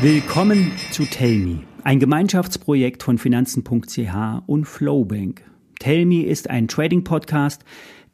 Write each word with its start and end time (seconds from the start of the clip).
Willkommen 0.00 0.70
zu 0.90 1.06
Tellme, 1.06 1.60
ein 1.82 1.98
Gemeinschaftsprojekt 1.98 3.02
von 3.02 3.16
Finanzen.ch 3.16 4.42
und 4.46 4.66
Flowbank. 4.66 5.42
Tellme 5.78 6.26
ist 6.26 6.50
ein 6.50 6.68
Trading-Podcast, 6.68 7.64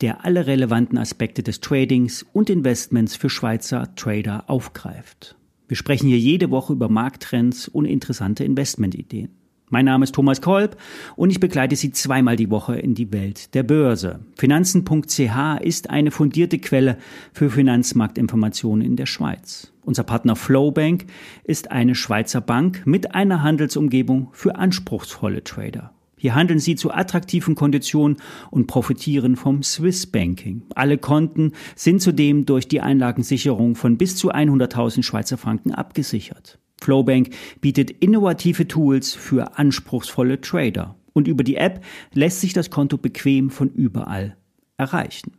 der 0.00 0.24
alle 0.24 0.46
relevanten 0.46 0.98
Aspekte 0.98 1.42
des 1.42 1.60
Tradings 1.60 2.24
und 2.32 2.48
Investments 2.48 3.16
für 3.16 3.28
Schweizer 3.28 3.92
Trader 3.96 4.44
aufgreift. 4.48 5.36
Wir 5.66 5.76
sprechen 5.76 6.08
hier 6.08 6.18
jede 6.18 6.50
Woche 6.50 6.72
über 6.72 6.88
Markttrends 6.88 7.66
und 7.66 7.86
interessante 7.86 8.44
Investmentideen. 8.44 9.39
Mein 9.72 9.84
Name 9.84 10.02
ist 10.02 10.16
Thomas 10.16 10.40
Kolb 10.40 10.76
und 11.14 11.30
ich 11.30 11.38
begleite 11.38 11.76
Sie 11.76 11.92
zweimal 11.92 12.34
die 12.34 12.50
Woche 12.50 12.74
in 12.74 12.96
die 12.96 13.12
Welt 13.12 13.54
der 13.54 13.62
Börse. 13.62 14.18
Finanzen.ch 14.36 15.60
ist 15.60 15.90
eine 15.90 16.10
fundierte 16.10 16.58
Quelle 16.58 16.98
für 17.32 17.50
Finanzmarktinformationen 17.50 18.84
in 18.84 18.96
der 18.96 19.06
Schweiz. 19.06 19.72
Unser 19.84 20.02
Partner 20.02 20.34
Flowbank 20.34 21.06
ist 21.44 21.70
eine 21.70 21.94
Schweizer 21.94 22.40
Bank 22.40 22.82
mit 22.84 23.14
einer 23.14 23.44
Handelsumgebung 23.44 24.30
für 24.32 24.56
anspruchsvolle 24.56 25.44
Trader. 25.44 25.92
Hier 26.16 26.34
handeln 26.34 26.58
Sie 26.58 26.74
zu 26.74 26.90
attraktiven 26.90 27.54
Konditionen 27.54 28.16
und 28.50 28.66
profitieren 28.66 29.36
vom 29.36 29.62
Swiss 29.62 30.04
Banking. 30.04 30.62
Alle 30.74 30.98
Konten 30.98 31.52
sind 31.76 32.02
zudem 32.02 32.44
durch 32.44 32.66
die 32.66 32.80
Einlagensicherung 32.80 33.76
von 33.76 33.96
bis 33.98 34.16
zu 34.16 34.32
100.000 34.32 35.04
Schweizer 35.04 35.38
Franken 35.38 35.72
abgesichert. 35.72 36.58
Flowbank 36.80 37.30
bietet 37.60 37.90
innovative 37.90 38.66
Tools 38.66 39.14
für 39.14 39.58
anspruchsvolle 39.58 40.40
Trader. 40.40 40.96
Und 41.12 41.28
über 41.28 41.44
die 41.44 41.56
App 41.56 41.84
lässt 42.12 42.40
sich 42.40 42.52
das 42.52 42.70
Konto 42.70 42.96
bequem 42.96 43.50
von 43.50 43.68
überall 43.70 44.36
erreichen. 44.76 45.32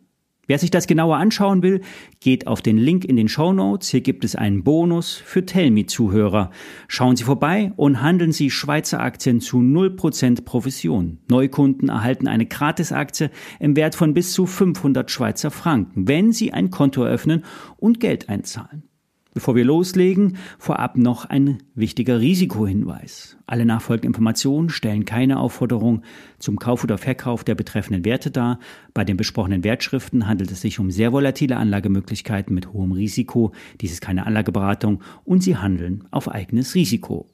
Wer 0.52 0.60
sich 0.60 0.70
das 0.70 0.86
genauer 0.86 1.16
anschauen 1.16 1.64
will, 1.64 1.80
geht 2.20 2.46
auf 2.46 2.62
den 2.62 2.78
Link 2.78 3.06
in 3.06 3.16
den 3.16 3.30
Show 3.30 3.54
Notes. 3.54 3.88
Hier 3.88 4.02
gibt 4.02 4.26
es 4.26 4.36
einen 4.36 4.66
Bonus 4.66 5.16
für 5.16 5.46
Tellme-Zuhörer. 5.46 6.52
Schauen 6.90 7.16
Sie 7.16 7.24
vorbei 7.24 7.72
und 7.78 8.02
handeln 8.02 8.34
Sie 8.34 8.50
Schweizer 8.50 9.00
Aktien 9.00 9.40
zu 9.40 9.60
0% 9.60 10.44
Provision. 10.44 11.20
Neukunden 11.30 11.88
erhalten 11.88 12.28
eine 12.28 12.48
Gratisaktie 12.48 13.30
im 13.62 13.78
Wert 13.78 13.96
von 13.96 14.14
bis 14.14 14.34
zu 14.34 14.46
500 14.46 15.10
Schweizer 15.10 15.52
Franken, 15.52 16.10
wenn 16.10 16.34
Sie 16.34 16.52
ein 16.52 16.70
Konto 16.70 17.04
eröffnen 17.04 17.46
und 17.78 18.02
Geld 18.02 18.28
einzahlen. 18.28 18.91
Bevor 19.34 19.56
wir 19.56 19.64
loslegen, 19.64 20.36
vorab 20.60 20.98
noch 20.98 21.24
ein 21.24 21.60
wichtiger 21.74 22.20
Risikohinweis. 22.20 23.38
Alle 23.48 23.66
nachfolgenden 23.66 24.10
Informationen 24.10 24.70
stellen 24.70 25.06
keine 25.06 25.40
Aufforderung 25.40 26.02
zum 26.38 26.60
Kauf 26.60 26.84
oder 26.84 26.98
Verkauf 26.98 27.46
der 27.46 27.56
betreffenden 27.56 28.04
Werte 28.04 28.30
dar. 28.30 28.60
Bei 28.94 29.06
den 29.06 29.16
besprochenen 29.16 29.64
Wertschriften 29.64 30.28
handelt 30.28 30.52
es 30.52 30.60
sich 30.60 30.80
um 30.80 30.92
sehr 30.92 31.14
volatile 31.14 31.56
Anlagemöglichkeiten 31.56 32.54
mit 32.54 32.74
hohem 32.74 32.92
Risiko. 32.92 33.54
Dies 33.80 33.94
ist 33.94 34.02
keine 34.02 34.26
Anlageberatung 34.26 35.02
und 35.24 35.44
sie 35.44 35.56
handeln 35.56 36.04
auf 36.12 36.30
eigenes 36.30 36.76
Risiko. 36.76 37.31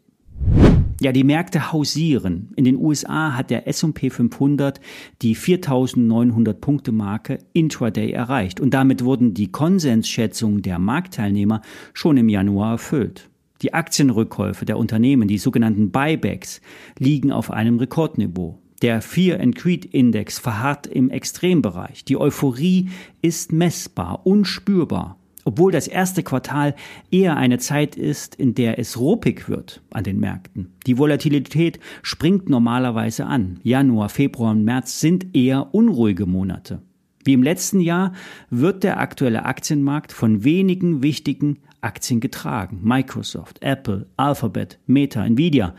Ja, 1.00 1.12
die 1.12 1.24
Märkte 1.24 1.72
hausieren. 1.72 2.50
In 2.56 2.66
den 2.66 2.76
USA 2.76 3.36
hat 3.38 3.52
der 3.52 3.68
S&P 3.68 4.10
500 4.10 4.82
die 5.22 5.36
4900 5.36 6.60
Punkte 6.60 6.92
Marke 6.92 7.38
intraday 7.54 8.12
erreicht 8.12 8.60
und 8.60 8.74
damit 8.74 9.04
wurden 9.04 9.36
die 9.36 9.52
Konsensschätzungen 9.52 10.64
der 10.64 10.80
Marktteilnehmer 10.80 11.62
schon 11.94 12.18
im 12.18 12.30
Januar 12.30 12.72
erfüllt. 12.72 13.30
Die 13.62 13.76
Aktienrückkäufe 13.76 14.66
der 14.66 14.80
Unternehmen, 14.80 15.28
die 15.28 15.38
sogenannten 15.38 15.92
Buybacks, 15.92 16.62
liegen 16.98 17.32
auf 17.32 17.52
einem 17.52 17.78
Rekordniveau. 17.78 18.58
Der 18.82 19.02
Fear 19.04 19.40
and 19.40 19.56
Creed 19.56 19.86
Index 19.86 20.40
verharrt 20.40 20.88
im 20.88 21.12
Extrembereich. 21.12 22.06
Die 22.06 22.18
Euphorie 22.18 22.90
ist 23.22 23.52
messbar, 23.52 24.26
unspürbar 24.26 25.18
obwohl 25.48 25.72
das 25.72 25.88
erste 25.88 26.24
Quartal 26.24 26.76
eher 27.10 27.38
eine 27.38 27.58
Zeit 27.58 27.96
ist, 27.96 28.36
in 28.36 28.54
der 28.54 28.80
es 28.80 29.00
ruppig 29.00 29.48
wird 29.48 29.82
an 29.92 30.04
den 30.04 30.20
Märkten. 30.20 30.74
Die 30.86 30.98
Volatilität 30.98 31.80
springt 32.04 32.50
normalerweise 32.50 33.26
an. 33.26 33.58
Januar, 33.64 34.10
Februar 34.10 34.52
und 34.52 34.66
März 34.66 35.00
sind 35.00 35.34
eher 35.34 35.74
unruhige 35.74 36.26
Monate. 36.26 36.82
Wie 37.24 37.32
im 37.32 37.44
letzten 37.44 37.80
Jahr 37.80 38.12
wird 38.50 38.84
der 38.84 39.00
aktuelle 39.00 39.46
Aktienmarkt 39.46 40.12
von 40.12 40.44
wenigen 40.44 41.02
wichtigen 41.02 41.60
Aktien 41.80 42.20
getragen. 42.20 42.82
Microsoft, 42.84 43.64
Apple, 43.64 44.08
Alphabet, 44.18 44.80
Meta, 44.86 45.26
Nvidia. 45.26 45.76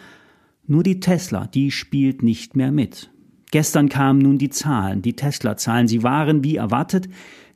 Nur 0.67 0.83
die 0.83 0.99
Tesla, 0.99 1.47
die 1.47 1.73
spielt 1.73 2.23
nicht 2.23 2.57
mehr 2.57 2.73
mit. 2.73 3.11
Gestern 3.51 3.91
kamen 3.91 4.21
nun 4.21 4.39
die 4.39 4.51
Zahlen, 4.51 5.03
die 5.03 5.15
Tesla-Zahlen. 5.15 5.89
Sie 5.89 6.03
waren, 6.03 6.43
wie 6.43 6.57
erwartet, 6.57 7.07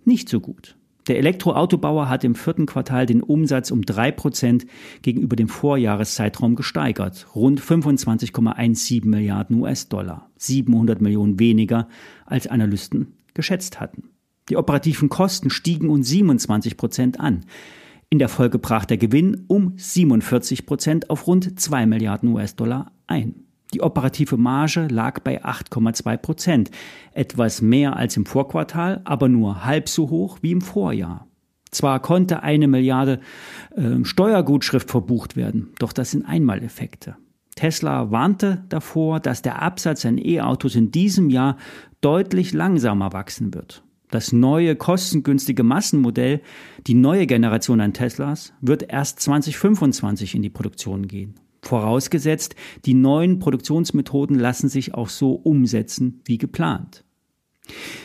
nicht 0.04 0.28
so 0.28 0.40
gut. 0.40 0.76
Der 1.08 1.18
Elektroautobauer 1.18 2.08
hat 2.08 2.22
im 2.22 2.36
vierten 2.36 2.66
Quartal 2.66 3.06
den 3.06 3.22
Umsatz 3.22 3.72
um 3.72 3.82
drei 3.82 4.12
Prozent 4.12 4.66
gegenüber 5.02 5.34
dem 5.34 5.48
Vorjahreszeitraum 5.48 6.54
gesteigert. 6.54 7.26
Rund 7.34 7.60
25,17 7.60 9.06
Milliarden 9.06 9.60
US-Dollar. 9.60 10.30
700 10.36 11.00
Millionen 11.00 11.40
weniger, 11.40 11.88
als 12.24 12.46
Analysten 12.46 13.14
geschätzt 13.34 13.80
hatten. 13.80 14.10
Die 14.48 14.56
operativen 14.56 15.08
Kosten 15.08 15.50
stiegen 15.50 15.88
um 15.88 16.02
27 16.02 16.76
Prozent 16.76 17.18
an. 17.18 17.46
In 18.08 18.18
der 18.18 18.28
Folge 18.28 18.58
brach 18.58 18.84
der 18.84 18.98
Gewinn 18.98 19.44
um 19.48 19.72
47 19.76 20.66
Prozent 20.66 21.10
auf 21.10 21.26
rund 21.26 21.58
2 21.58 21.86
Milliarden 21.86 22.28
US-Dollar 22.30 22.92
ein. 23.06 23.41
Die 23.72 23.80
operative 23.80 24.36
Marge 24.36 24.86
lag 24.88 25.20
bei 25.20 25.42
8,2 25.44 26.16
Prozent, 26.18 26.70
etwas 27.12 27.62
mehr 27.62 27.96
als 27.96 28.16
im 28.16 28.26
Vorquartal, 28.26 29.00
aber 29.04 29.28
nur 29.28 29.64
halb 29.64 29.88
so 29.88 30.10
hoch 30.10 30.38
wie 30.42 30.52
im 30.52 30.60
Vorjahr. 30.60 31.26
Zwar 31.70 32.00
konnte 32.00 32.42
eine 32.42 32.68
Milliarde 32.68 33.20
äh, 33.74 34.04
Steuergutschrift 34.04 34.90
verbucht 34.90 35.36
werden, 35.36 35.72
doch 35.78 35.94
das 35.94 36.10
sind 36.10 36.26
Einmaleffekte. 36.26 37.16
Tesla 37.54 38.10
warnte 38.10 38.64
davor, 38.68 39.20
dass 39.20 39.42
der 39.42 39.62
Absatz 39.62 40.04
an 40.04 40.18
E-Autos 40.18 40.74
in 40.74 40.90
diesem 40.90 41.30
Jahr 41.30 41.56
deutlich 42.00 42.52
langsamer 42.52 43.12
wachsen 43.12 43.54
wird. 43.54 43.82
Das 44.10 44.32
neue 44.32 44.76
kostengünstige 44.76 45.62
Massenmodell, 45.62 46.42
die 46.86 46.94
neue 46.94 47.26
Generation 47.26 47.80
an 47.80 47.94
Teslas, 47.94 48.52
wird 48.60 48.82
erst 48.82 49.20
2025 49.20 50.34
in 50.34 50.42
die 50.42 50.50
Produktion 50.50 51.08
gehen. 51.08 51.34
Vorausgesetzt, 51.62 52.56
die 52.84 52.94
neuen 52.94 53.38
Produktionsmethoden 53.38 54.38
lassen 54.38 54.68
sich 54.68 54.94
auch 54.94 55.08
so 55.08 55.32
umsetzen 55.32 56.20
wie 56.24 56.38
geplant. 56.38 57.04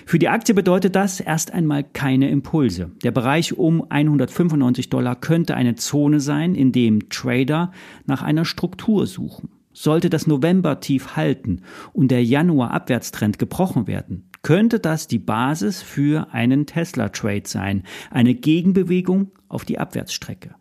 Für 0.06 0.20
die 0.20 0.30
Aktie 0.30 0.54
bedeutet 0.54 0.96
das 0.96 1.20
erst 1.20 1.52
einmal 1.52 1.84
keine 1.84 2.30
Impulse. 2.30 2.92
Der 3.04 3.12
Bereich 3.12 3.58
um 3.58 3.84
195 3.90 4.90
Dollar 4.90 5.16
könnte 5.16 5.56
eine 5.56 5.76
Zone 5.76 6.20
sein, 6.20 6.54
in 6.54 6.72
dem 6.72 7.10
Trader 7.10 7.72
nach 8.06 8.22
einer 8.22 8.46
Struktur 8.46 9.08
suchen. 9.08 9.50
Sollte 9.74 10.10
das 10.10 10.28
November-Tief 10.28 11.16
halten 11.16 11.62
und 11.94 12.10
der 12.10 12.24
Januar-Abwärtstrend 12.24 13.40
gebrochen 13.40 13.88
werden, 13.88 14.30
könnte 14.44 14.80
das 14.80 15.08
die 15.08 15.20
Basis 15.20 15.82
für 15.82 16.32
einen 16.32 16.66
Tesla-Trade 16.66 17.44
sein, 17.46 17.84
eine 18.12 18.34
Gegenbewegung 18.34 19.32
auf 19.50 19.66
die 19.66 19.80
Abwärtsstrecke. 19.80 20.56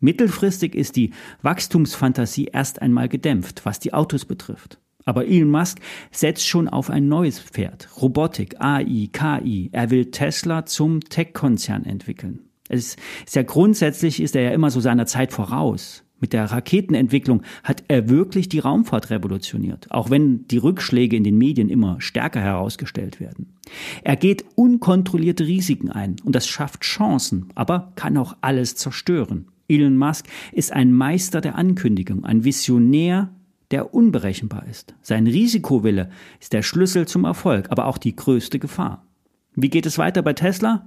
Mittelfristig 0.00 0.74
ist 0.74 0.96
die 0.96 1.12
Wachstumsfantasie 1.42 2.46
erst 2.46 2.82
einmal 2.82 3.08
gedämpft, 3.08 3.64
was 3.64 3.78
die 3.78 3.92
Autos 3.92 4.24
betrifft. 4.24 4.78
Aber 5.04 5.26
Elon 5.26 5.50
Musk 5.50 5.78
setzt 6.10 6.46
schon 6.46 6.68
auf 6.68 6.90
ein 6.90 7.08
neues 7.08 7.40
Pferd. 7.40 7.88
Robotik, 8.00 8.60
AI, 8.60 9.08
KI. 9.12 9.70
Er 9.72 9.90
will 9.90 10.10
Tesla 10.10 10.66
zum 10.66 11.00
Tech-Konzern 11.00 11.84
entwickeln. 11.84 12.40
Es 12.68 12.96
ist 13.26 13.34
ja 13.34 13.42
grundsätzlich 13.42 14.20
ist 14.20 14.36
er 14.36 14.42
ja 14.42 14.50
immer 14.50 14.70
so 14.70 14.80
seiner 14.80 15.06
Zeit 15.06 15.32
voraus. 15.32 16.04
Mit 16.20 16.34
der 16.34 16.44
Raketenentwicklung 16.44 17.42
hat 17.64 17.82
er 17.88 18.10
wirklich 18.10 18.48
die 18.50 18.58
Raumfahrt 18.58 19.08
revolutioniert, 19.08 19.90
auch 19.90 20.10
wenn 20.10 20.46
die 20.48 20.58
Rückschläge 20.58 21.16
in 21.16 21.24
den 21.24 21.38
Medien 21.38 21.70
immer 21.70 21.98
stärker 22.00 22.40
herausgestellt 22.40 23.20
werden. 23.20 23.56
Er 24.04 24.16
geht 24.16 24.44
unkontrollierte 24.54 25.46
Risiken 25.46 25.90
ein 25.90 26.16
und 26.22 26.34
das 26.36 26.46
schafft 26.46 26.82
Chancen, 26.82 27.48
aber 27.54 27.92
kann 27.96 28.18
auch 28.18 28.36
alles 28.42 28.76
zerstören. 28.76 29.46
Elon 29.70 29.96
Musk 29.96 30.26
ist 30.52 30.72
ein 30.72 30.92
Meister 30.92 31.40
der 31.40 31.56
Ankündigung, 31.56 32.24
ein 32.24 32.44
Visionär, 32.44 33.30
der 33.70 33.94
unberechenbar 33.94 34.66
ist. 34.68 34.94
Sein 35.00 35.26
Risikowille 35.26 36.10
ist 36.40 36.52
der 36.52 36.62
Schlüssel 36.62 37.06
zum 37.06 37.24
Erfolg, 37.24 37.70
aber 37.70 37.86
auch 37.86 37.98
die 37.98 38.16
größte 38.16 38.58
Gefahr. 38.58 39.06
Wie 39.54 39.70
geht 39.70 39.86
es 39.86 39.98
weiter 39.98 40.22
bei 40.22 40.32
Tesla? 40.32 40.86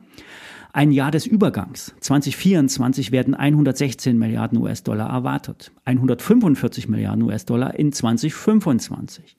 Ein 0.74 0.92
Jahr 0.92 1.12
des 1.12 1.26
Übergangs. 1.28 1.94
2024 2.00 3.12
werden 3.12 3.36
116 3.36 4.18
Milliarden 4.18 4.58
US-Dollar 4.60 5.10
erwartet. 5.10 5.72
145 5.86 6.90
Milliarden 6.90 7.24
US-Dollar 7.24 7.76
in 7.78 7.92
2025. 7.92 9.38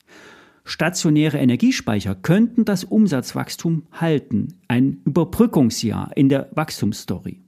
Stationäre 0.63 1.37
Energiespeicher 1.37 2.15
könnten 2.15 2.65
das 2.65 2.83
Umsatzwachstum 2.83 3.83
halten. 3.91 4.55
Ein 4.67 5.01
Überbrückungsjahr 5.05 6.15
in 6.15 6.29
der 6.29 6.49
Wachstumsstory. 6.55 7.44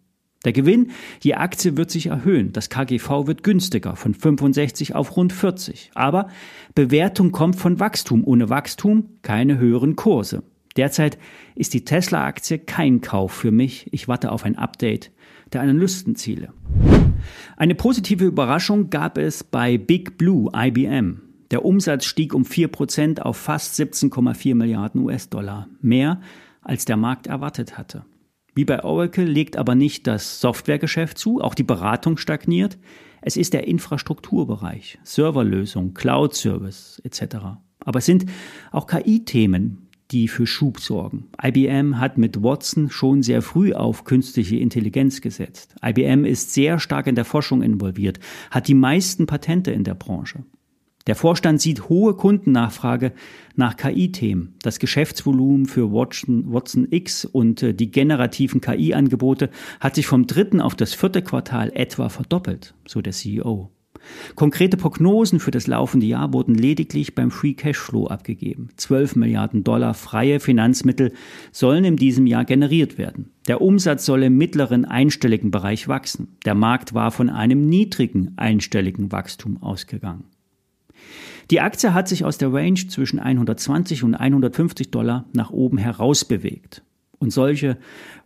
Der 0.47 0.53
Gewinn 0.53 0.91
je 1.21 1.33
Aktie 1.33 1.75
wird 1.75 1.91
sich 1.91 2.05
erhöhen. 2.05 2.53
Das 2.53 2.69
KGV 2.69 3.27
wird 3.27 3.43
günstiger 3.43 3.97
von 3.97 4.13
65 4.13 4.95
auf 4.95 5.17
rund 5.17 5.33
40. 5.33 5.91
Aber 5.93 6.29
Bewertung 6.73 7.33
kommt 7.33 7.57
von 7.57 7.81
Wachstum. 7.81 8.23
Ohne 8.23 8.49
Wachstum 8.49 9.09
keine 9.23 9.57
höheren 9.57 9.97
Kurse. 9.97 10.43
Derzeit 10.77 11.17
ist 11.55 11.73
die 11.73 11.83
Tesla-Aktie 11.83 12.59
kein 12.59 13.01
Kauf 13.01 13.33
für 13.33 13.51
mich. 13.51 13.89
Ich 13.91 14.07
warte 14.07 14.31
auf 14.31 14.45
ein 14.45 14.57
Update 14.57 15.11
der 15.51 15.59
Analystenziele. 15.59 16.53
Eine 17.57 17.75
positive 17.75 18.23
Überraschung 18.23 18.89
gab 18.89 19.17
es 19.17 19.43
bei 19.43 19.77
Big 19.77 20.17
Blue 20.17 20.49
IBM. 20.55 21.23
Der 21.51 21.65
Umsatz 21.65 22.05
stieg 22.05 22.33
um 22.33 22.43
4% 22.43 23.19
auf 23.19 23.35
fast 23.35 23.77
17,4 23.77 24.55
Milliarden 24.55 25.01
US-Dollar. 25.01 25.67
Mehr 25.81 26.21
als 26.61 26.85
der 26.85 26.95
Markt 26.95 27.27
erwartet 27.27 27.77
hatte. 27.77 28.05
Wie 28.57 28.65
bei 28.65 28.83
Oracle 28.83 29.23
legt 29.23 29.55
aber 29.55 29.75
nicht 29.75 30.07
das 30.07 30.41
Softwaregeschäft 30.41 31.19
zu, 31.19 31.41
auch 31.41 31.53
die 31.53 31.61
Beratung 31.61 32.17
stagniert. 32.17 32.79
Es 33.21 33.37
ist 33.37 33.53
der 33.53 33.67
Infrastrukturbereich, 33.67 34.97
Serverlösung, 35.03 35.93
Cloud-Service 35.93 36.99
etc. 37.03 37.35
Aber 37.85 37.99
es 37.99 38.07
sind 38.07 38.25
auch 38.71 38.87
KI-Themen, 38.87 39.89
die 40.09 40.27
für 40.27 40.47
Schub 40.47 40.79
sorgen. 40.79 41.27
IBM 41.39 41.99
hat 41.99 42.17
mit 42.17 42.41
Watson 42.41 42.89
schon 42.89 43.21
sehr 43.21 43.43
früh 43.43 43.73
auf 43.73 44.05
künstliche 44.05 44.55
Intelligenz 44.55 45.21
gesetzt. 45.21 45.75
IBM 45.85 46.25
ist 46.25 46.51
sehr 46.51 46.79
stark 46.79 47.05
in 47.05 47.13
der 47.13 47.25
Forschung 47.25 47.61
involviert, 47.61 48.19
hat 48.49 48.67
die 48.67 48.73
meisten 48.73 49.27
Patente 49.27 49.69
in 49.69 49.83
der 49.83 49.93
Branche. 49.93 50.45
Der 51.07 51.15
Vorstand 51.15 51.61
sieht 51.61 51.87
hohe 51.87 52.15
Kundennachfrage 52.15 53.13
nach 53.55 53.77
KI-Themen. 53.77 54.55
Das 54.61 54.77
Geschäftsvolumen 54.77 55.65
für 55.65 55.91
Watson, 55.93 56.51
Watson 56.51 56.85
X 56.91 57.23
und 57.23 57.63
äh, 57.63 57.73
die 57.73 57.89
generativen 57.89 58.59
KI-Angebote 58.59 59.49
hat 59.79 59.95
sich 59.95 60.05
vom 60.05 60.27
dritten 60.27 60.59
auf 60.59 60.75
das 60.75 60.93
vierte 60.93 61.21
Quartal 61.21 61.71
etwa 61.73 62.09
verdoppelt, 62.09 62.75
so 62.85 63.01
der 63.01 63.13
CEO. 63.13 63.71
Konkrete 64.35 64.77
Prognosen 64.77 65.39
für 65.39 65.51
das 65.51 65.67
laufende 65.67 66.05
Jahr 66.05 66.33
wurden 66.33 66.55
lediglich 66.55 67.15
beim 67.15 67.31
Free 67.31 67.53
Cashflow 67.53 68.07
abgegeben. 68.07 68.69
12 68.75 69.15
Milliarden 69.15 69.63
Dollar 69.63 69.93
freie 69.93 70.39
Finanzmittel 70.39 71.13
sollen 71.51 71.83
in 71.83 71.95
diesem 71.95 72.27
Jahr 72.27 72.45
generiert 72.45 72.97
werden. 72.97 73.31
Der 73.47 73.61
Umsatz 73.61 74.05
soll 74.05 74.23
im 74.23 74.37
mittleren 74.37 74.85
einstelligen 74.85 75.51
Bereich 75.51 75.87
wachsen. 75.87 76.37
Der 76.45 76.55
Markt 76.55 76.93
war 76.93 77.11
von 77.11 77.29
einem 77.29 77.67
niedrigen 77.67 78.33
einstelligen 78.35 79.11
Wachstum 79.11 79.61
ausgegangen. 79.61 80.25
Die 81.49 81.61
Aktie 81.61 81.93
hat 81.93 82.07
sich 82.07 82.25
aus 82.25 82.37
der 82.37 82.51
Range 82.51 82.87
zwischen 82.87 83.19
120 83.19 84.03
und 84.03 84.15
150 84.15 84.91
Dollar 84.91 85.25
nach 85.33 85.49
oben 85.49 85.77
herausbewegt. 85.77 86.83
Und 87.19 87.31
solche 87.31 87.77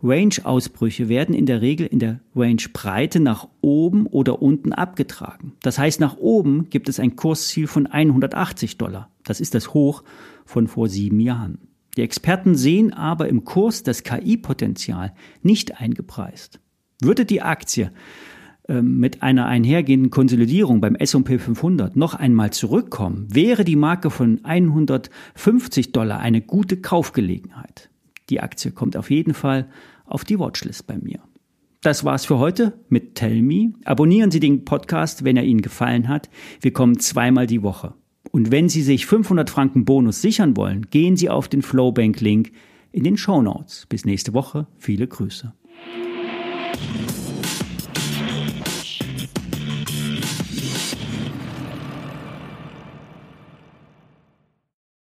Range-Ausbrüche 0.02 1.08
werden 1.08 1.34
in 1.34 1.46
der 1.46 1.62
Regel 1.62 1.86
in 1.86 1.98
der 1.98 2.20
Range-Breite 2.36 3.20
nach 3.20 3.48
oben 3.62 4.06
oder 4.06 4.42
unten 4.42 4.72
abgetragen. 4.72 5.54
Das 5.62 5.78
heißt, 5.78 5.98
nach 6.00 6.18
oben 6.18 6.68
gibt 6.68 6.88
es 6.90 7.00
ein 7.00 7.16
Kursziel 7.16 7.68
von 7.68 7.86
180 7.86 8.76
Dollar. 8.76 9.10
Das 9.24 9.40
ist 9.40 9.54
das 9.54 9.72
Hoch 9.72 10.02
von 10.44 10.66
vor 10.66 10.88
sieben 10.88 11.20
Jahren. 11.20 11.58
Die 11.96 12.02
Experten 12.02 12.54
sehen 12.54 12.92
aber 12.92 13.28
im 13.28 13.44
Kurs 13.44 13.82
das 13.82 14.02
KI-Potenzial 14.02 15.14
nicht 15.42 15.80
eingepreist. 15.80 16.60
Würde 17.00 17.24
die 17.24 17.42
Aktie 17.42 17.92
mit 18.68 19.22
einer 19.22 19.46
einhergehenden 19.46 20.10
Konsolidierung 20.10 20.80
beim 20.80 20.94
S&P 20.94 21.38
500 21.38 21.96
noch 21.96 22.14
einmal 22.14 22.52
zurückkommen, 22.52 23.26
wäre 23.32 23.64
die 23.64 23.76
Marke 23.76 24.10
von 24.10 24.40
150 24.44 25.92
Dollar 25.92 26.20
eine 26.20 26.40
gute 26.40 26.76
Kaufgelegenheit. 26.76 27.90
Die 28.30 28.40
Aktie 28.40 28.70
kommt 28.70 28.96
auf 28.96 29.10
jeden 29.10 29.34
Fall 29.34 29.68
auf 30.06 30.24
die 30.24 30.38
Watchlist 30.38 30.86
bei 30.86 30.96
mir. 30.96 31.20
Das 31.82 32.04
war's 32.04 32.24
für 32.24 32.38
heute 32.38 32.78
mit 32.88 33.16
Tell 33.16 33.42
Me. 33.42 33.72
Abonnieren 33.84 34.30
Sie 34.30 34.38
den 34.38 34.64
Podcast, 34.64 35.24
wenn 35.24 35.36
er 35.36 35.42
Ihnen 35.42 35.62
gefallen 35.62 36.06
hat. 36.06 36.30
Wir 36.60 36.72
kommen 36.72 37.00
zweimal 37.00 37.48
die 37.48 37.64
Woche. 37.64 37.94
Und 38.30 38.52
wenn 38.52 38.68
Sie 38.68 38.82
sich 38.82 39.06
500 39.06 39.50
Franken 39.50 39.84
Bonus 39.84 40.22
sichern 40.22 40.56
wollen, 40.56 40.86
gehen 40.90 41.16
Sie 41.16 41.28
auf 41.28 41.48
den 41.48 41.62
Flowbank 41.62 42.20
Link 42.20 42.52
in 42.92 43.02
den 43.02 43.16
Show 43.16 43.42
Notes. 43.42 43.86
Bis 43.88 44.04
nächste 44.04 44.32
Woche. 44.32 44.68
Viele 44.78 45.08
Grüße. 45.08 45.52